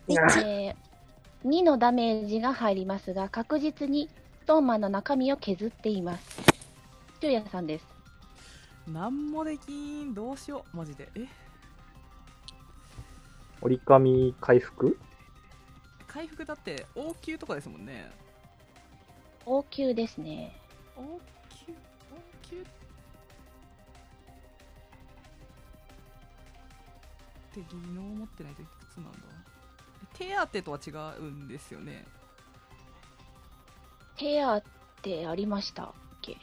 [0.07, 6.41] 1、えー、2のダメージが入りますが、確実にストーンマンの中身を削っています。
[7.19, 7.85] 昼夜さんです。
[8.87, 10.13] なんもできん。
[10.13, 10.77] どうしよう。
[10.77, 11.09] マジで。
[11.15, 11.27] え？
[13.61, 14.97] 折り紙回復？
[16.07, 18.11] 回復だって応急とかですもんね。
[19.45, 20.59] 応急ですね。
[20.97, 21.75] 応急応
[22.41, 22.63] 急っ
[27.53, 29.19] て技能を持ってないといくつなんだ？
[30.13, 32.03] 手当とは違うんですよね
[34.22, 34.61] 手当
[35.01, 36.38] てありましたっけ？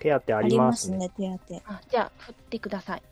[0.00, 0.48] 手当あありまね。
[0.48, 1.72] りますすね、手当。
[1.72, 3.02] あ、じゃあ、振ってください。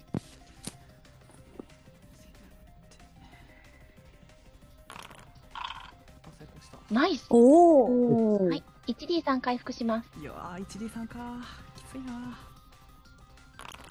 [6.91, 7.85] ナイスお
[8.47, 8.49] お。
[8.49, 8.65] はい。
[8.89, 10.11] 1D3 回復します。
[10.21, 11.17] いやー 1D さんか
[11.77, 12.37] きついな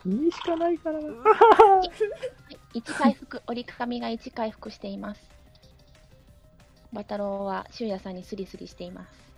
[0.05, 1.07] 2しかないからな。
[2.75, 5.38] 1回復、折り紙が1回復しています。
[6.91, 9.29] バタローはシュウヤさんにスリスリしています。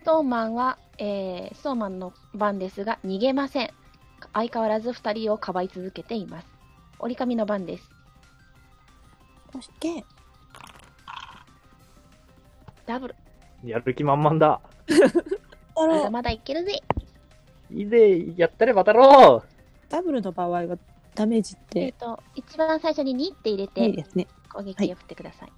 [0.00, 3.70] ストーマンは、えー、ストーマンの番ですが逃げません。
[4.32, 6.46] 相変わらず2人をかばい続けています。
[6.98, 7.90] 折り紙の番です。
[9.52, 10.04] そして、
[12.86, 13.14] ダブル。
[13.64, 14.60] やる気満々だ。
[15.74, 16.80] まだまだいけるぜ。
[17.70, 19.42] いいぜ、やったれ、バタロ
[19.88, 20.78] ダブルの場合は
[21.14, 24.26] ダメージっえっ、てと、一番最初に2って入れいいてですね。
[24.52, 25.52] 攻撃を振ってください。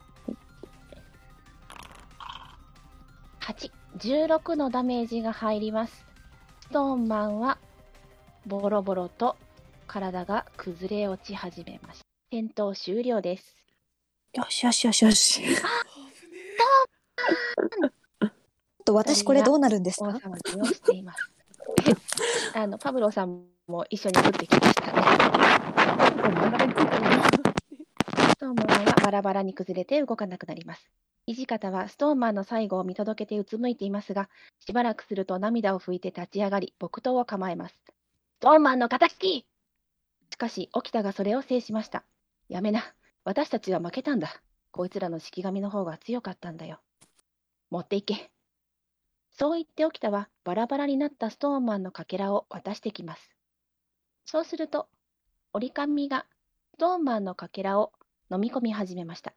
[3.40, 6.05] 8、16のダメージが入ります。
[6.61, 7.59] ストーンマンは
[8.47, 9.36] ボロボロと
[9.86, 12.05] 体が崩れ落ち始めました。
[12.30, 13.57] 戦闘終了です。
[14.34, 15.43] よしよしよしよし。
[18.84, 20.09] と私これどうなるんですか？
[20.09, 21.30] 王様にをしています。
[22.57, 25.03] あの、パブロさんも一緒に降ってきましたね。
[28.43, 30.90] ストーマンはバラバラに崩れて動かなくなります。
[31.28, 34.28] 土方はストーマンの最後を見届けてうつむいていますが、
[34.59, 37.74] しばらくすると涙を拭いて立ち上がり、木刀を構えます。
[37.76, 39.47] ストーマンの敵
[40.32, 42.03] しかし、沖田がそれを制しました。
[42.49, 42.82] やめな。
[43.22, 44.43] 私たちは負けたんだ。
[44.72, 46.80] こいつらの式神の方が強かったんだよ。
[47.70, 48.32] 持っていけ。
[49.30, 53.36] そう言って沖田はバラバラになったストーンマンのかけらを渡してきます。
[54.24, 54.88] そうすると、
[55.53, 56.26] 折り紙が
[56.74, 57.93] ストーンマンのかけらを
[58.33, 59.35] 飲み込み始めました。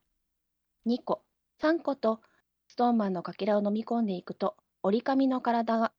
[0.86, 1.22] 2個、
[1.62, 2.22] 3個と
[2.70, 5.92] ストーンマンのかけらを飲み込んでいくと、折り紙の体が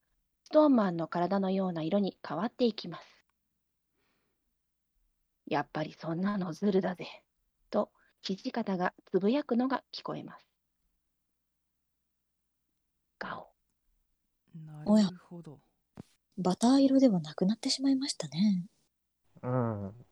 [0.44, 3.04] ストーンマンの体のような色に変わっていきます。
[5.46, 7.06] やっぱりそんなのずるだぜ。
[7.70, 7.90] と、
[8.22, 10.46] 土方がつぶやくのが聞こえます。
[13.18, 13.48] ガオ。
[14.86, 15.58] おやなるほど
[16.38, 18.64] バター色ではなくなってしまいましたね。
[19.42, 19.48] ー。
[19.48, 19.50] う
[19.88, 20.05] ん。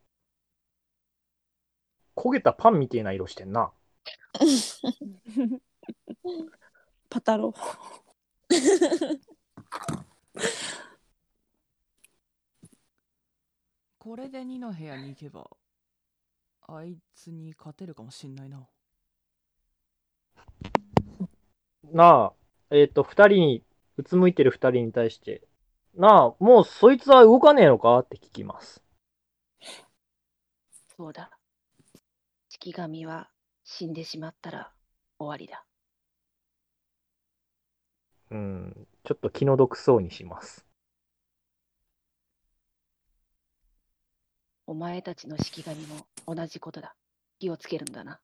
[2.15, 3.71] 焦げたパンみてえな色してんな。
[7.09, 7.53] パタロ。
[13.99, 15.49] これで2の部屋に行けば
[16.67, 18.67] あいつに勝てるかもしんないな
[21.91, 22.33] なあ、
[22.71, 23.63] えっ、と、二人に、
[23.97, 25.47] うつむいてる二人に対して、
[25.95, 28.83] なあ、もうそいつは動かねえのかって聞きます。
[30.97, 31.29] そうだ。
[32.65, 33.29] 式神は
[33.63, 34.71] 死んでしまったら
[35.19, 35.67] 終わりだ。
[38.31, 40.65] うん、ちょっと気の毒そうにします。
[44.65, 46.95] お前たちの式神も同じことだ。
[47.37, 48.19] 気をつけるんだな。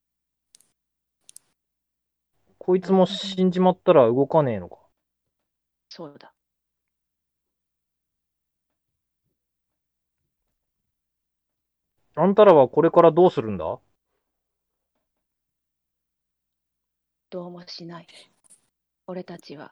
[2.58, 4.80] こいつも死んじまったら動かねえのか。
[5.88, 6.34] そうだ。
[12.16, 13.80] あんたらはこれからどうするんだ？
[17.32, 18.08] どうもしない。
[19.08, 19.72] 俺たちは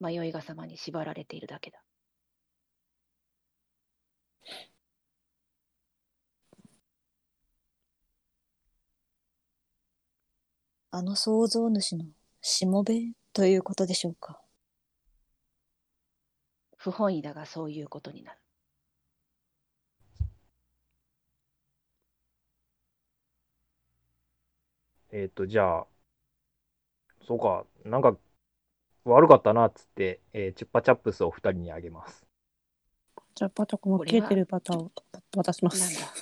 [0.00, 1.80] 迷いが様に縛られているだけだ。
[10.90, 12.06] あの創造主の
[12.40, 14.40] しもべということでしょうか。
[16.76, 18.38] 不本意だがそういうことになる。
[25.12, 25.86] えっ、と、じゃあ、
[27.26, 28.16] そうか、なんか、
[29.04, 32.26] 悪かったなっつって、えーチュッパチャップスを二人にあげます。
[33.34, 34.92] じゃあパタコも消えてるバターを
[35.36, 36.00] 渡しまなんす。
[36.00, 36.12] だ。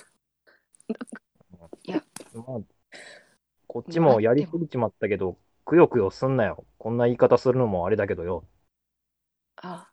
[2.33, 2.61] まあ、
[3.67, 6.65] こっちもやりすぎちまったけど、くよくよすんなよ。
[6.77, 8.45] こんな言い方するのもあれだけどよ。
[9.61, 9.91] あ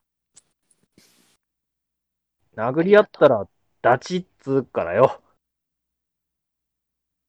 [2.57, 3.49] 殴り合ったら、
[3.83, 5.23] ダチっつうからよ。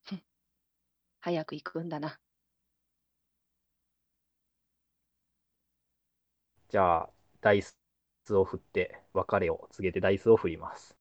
[1.21, 2.19] 早く行くんだな。
[6.69, 7.09] じゃあ、
[7.41, 7.75] ダイス
[8.31, 10.95] を振って、別れを告げてダイスを振ります。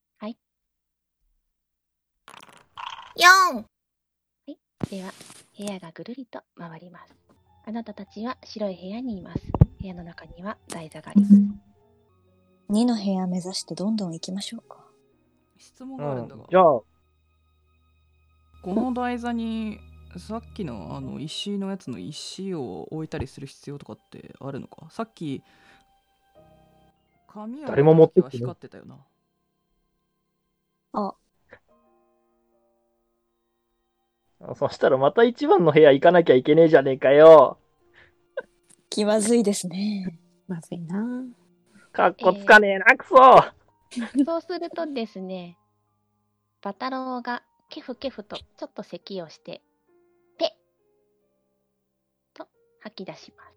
[3.18, 3.64] 4、
[4.90, 5.12] では、
[5.58, 7.12] 部屋がぐるりと回ります。
[7.66, 9.40] あなたたちは白い部屋にいます。
[9.80, 11.34] 部屋の中には台座があります。
[12.70, 14.86] 2の部屋目指してどんどん行きましょうか。
[15.58, 16.86] 質問うんがあるんだが、じゃあ、こ
[18.66, 19.80] の台座に
[20.16, 24.88] さっきのあの石のやつの石を置いたりする必要とかってあるのか？
[24.90, 25.42] さっき
[27.28, 28.96] 紙を誰も持ってはきてない光ってたよな
[34.54, 37.58] そしたらまた一番の部屋行かなきゃいけねえじゃねえかよ。
[38.88, 40.18] 気まずいですね。
[40.46, 41.24] まずいな。
[41.92, 43.16] かっこつかねえな、くそ
[44.24, 45.58] そうするとですね、
[46.62, 49.60] バタロウがケフケフとちょっと咳をして、
[52.80, 53.48] 吐き出します。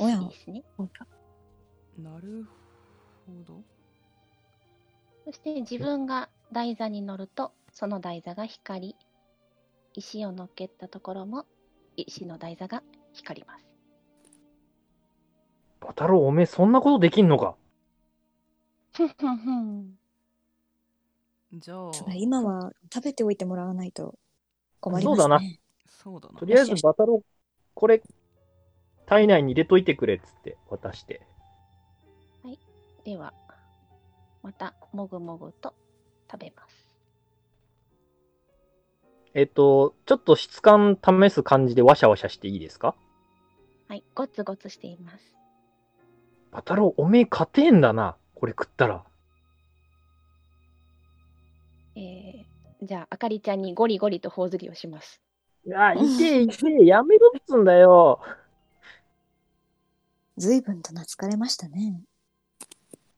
[0.00, 0.64] おや石ですね。
[1.98, 2.46] なる
[3.26, 3.62] ほど
[5.24, 8.96] そして自分が台座に乗ると、その台座が光り、
[9.94, 11.46] 石を乗っけたところも
[11.96, 12.82] 石の台座が
[13.12, 13.64] 光ります。
[15.80, 17.56] バタロウ、おめえそんなことできんのか？
[18.92, 19.98] ふんふんふん。
[21.54, 24.18] じゃあ今は食べておいてもらわないと
[24.84, 25.18] 困りますね。
[25.18, 25.40] そうだな
[25.86, 27.24] そうだなとりあえずバタロウ、
[27.72, 28.02] これ、
[29.06, 31.26] 体内に入れといてくれっつって渡して。
[33.02, 33.32] では、
[34.42, 35.74] またもぐもぐと
[36.30, 36.86] 食べます。
[39.32, 42.94] えっと、ちょっと質感試す感じでワシャワシャしていいですか？
[43.88, 45.34] はい、ゴツゴツしています。
[46.50, 48.16] バタロウ、おめえ勝てえんだな。
[48.34, 49.04] これ食ったら。
[52.86, 55.20] じゃあ、あかりちゃんにゴリゴリと頬ずりをします。
[55.66, 58.20] いや、いてえ、いてえ、やめろっつんだよ。
[60.36, 62.02] 随分と懐かれましたね。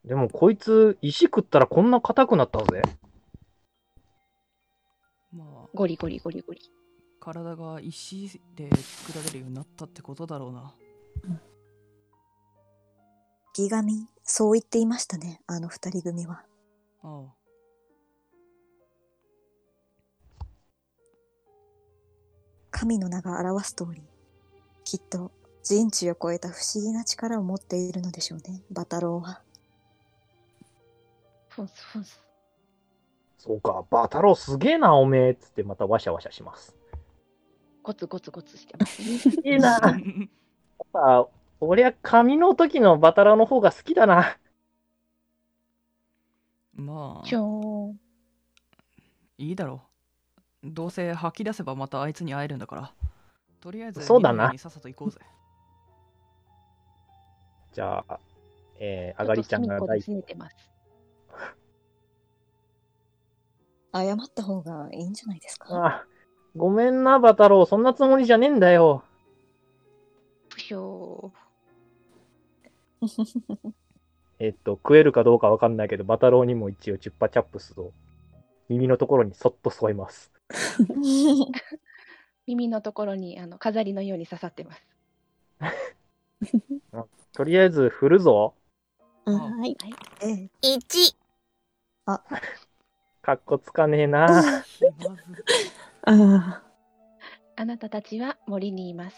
[0.04, 2.82] でもこいつ、石食ったらこんな硬くなったぜ。
[5.32, 6.60] まあゴリゴリゴリゴリ。
[7.18, 10.72] 体が石で作られるようになったってことだろうな
[13.52, 16.44] ギガミ、そう言っていましたね、あの二人組は。
[17.02, 17.45] ああ
[22.78, 24.02] 神の名が表す通り、
[24.84, 25.32] きっと
[25.64, 29.40] 人知を超えた不思議な力を持っているのでしょうね、バタロウは。
[31.48, 32.20] ふんすふんす。
[33.38, 36.76] そうか、バタロウすげえな、おめえっつってまたワシャワシャします。
[37.82, 39.52] ゴツゴツゴツしてますね。
[39.52, 39.70] いいな。
[39.70, 39.92] やっ
[40.92, 41.28] ぱ、
[41.60, 44.36] 俺は髪の時のバタロウの方が好きだな。
[46.74, 47.28] まあ。
[49.38, 49.86] いいだろう
[50.72, 52.92] どうせ吐き出せばまたあいつに会えるんだから
[53.60, 55.18] とりあえずそうだなさっさと行こうぜ
[57.72, 58.18] じゃあ、
[58.78, 60.56] えー、あがりちゃんが第ちょっと隅っこで拗ねてます。
[63.94, 65.86] 謝った方がいいんじゃないですか？
[65.86, 66.04] あ、
[66.54, 67.66] ごめんな、バタロウ。
[67.66, 69.02] そんなつもりじゃねえんだよ。
[70.50, 71.32] ぷしょ
[74.38, 77.92] えっと、食えるかどうかわかんないけど、バタロウにも一応チュッパチャップスを
[78.68, 80.30] 耳のところにそっと添えます。
[80.51, 81.47] ー。
[82.47, 84.86] 耳のところにあの飾りのように刺さってます。
[87.32, 88.55] とりあえず振るぞ。
[89.24, 89.76] はい。
[90.22, 91.16] ええ、1、
[93.20, 94.26] かっこつかねえな。
[96.03, 96.62] あ
[97.57, 99.16] あなたたちは森にいます。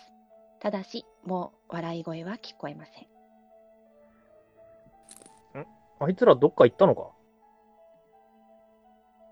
[0.61, 3.07] ただし、もう笑い声は聞こえません？
[6.01, 7.11] あいつらどっか行ったのか？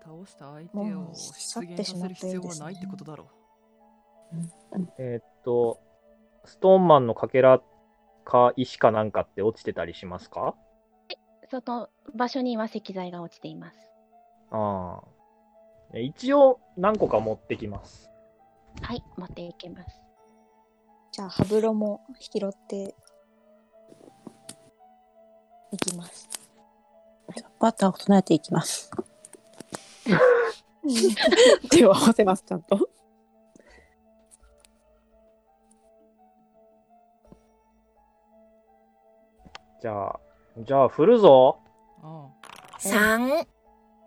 [0.07, 3.27] 倒した相手をもう去出ってしまっ現させる必要はないってことだろ
[4.97, 5.79] えーっと、
[6.45, 7.61] ストーンマンのかけら
[8.23, 10.55] か石かなんかって落ちてたりしますか？
[11.49, 13.77] その場所には石材が落ちています。
[14.51, 15.01] あ
[15.93, 15.97] あ。
[15.97, 18.09] 一応何個か持ってきます。
[18.81, 20.01] はい、持っていけます。
[21.13, 22.93] じゃあ、ハブロも拾って
[25.71, 26.29] いきます。
[27.29, 27.33] あ。
[27.61, 28.91] バターを備えていきます。
[31.69, 32.89] 手を合わせます、ちゃんと。
[39.81, 40.19] じゃあ、
[40.57, 41.59] じゃあ振るぞ。
[42.01, 42.29] あ
[42.79, 43.47] 3、